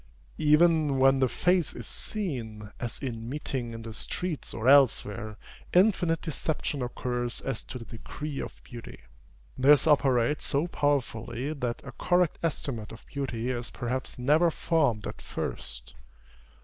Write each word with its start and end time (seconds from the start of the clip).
Even 0.39 0.97
when 0.97 1.19
the 1.19 1.29
face 1.29 1.75
is 1.75 1.85
seen, 1.85 2.71
as 2.79 2.97
in 3.03 3.29
meeting 3.29 3.71
in 3.71 3.83
the 3.83 3.93
streets 3.93 4.51
or 4.51 4.67
elsewhere, 4.67 5.37
infinite 5.75 6.23
deception 6.23 6.81
occurs 6.81 7.39
as 7.39 7.63
to 7.63 7.77
the 7.77 7.85
degree 7.85 8.39
of 8.39 8.63
beauty. 8.63 9.01
This 9.59 9.85
operates 9.85 10.43
so 10.43 10.65
powerfully, 10.65 11.53
that 11.53 11.83
a 11.85 11.91
correct 11.91 12.39
estimate 12.41 12.91
of 12.91 13.05
beauty 13.05 13.51
is 13.51 13.69
perhaps 13.69 14.17
never 14.17 14.49
formed 14.49 15.05
at 15.05 15.21
first. 15.21 15.93